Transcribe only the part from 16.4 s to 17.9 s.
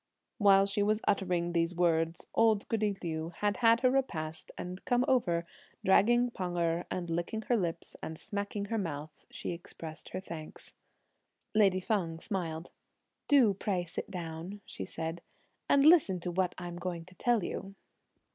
I'm going to tell you.